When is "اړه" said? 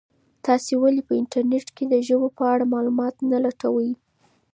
2.53-2.71